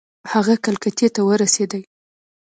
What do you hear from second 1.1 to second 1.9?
ته ورسېدی.